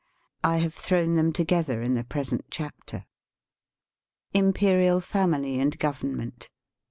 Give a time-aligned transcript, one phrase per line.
[0.43, 3.05] I have thrown them together in the present chapter.
[4.33, 6.49] Imperial Family and Government.